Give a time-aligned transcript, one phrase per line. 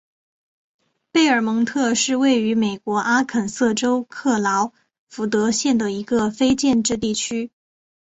[1.11, 4.71] 贝尔蒙特是位于美国阿肯色州克劳
[5.07, 7.51] 福德县的一个非建制地区。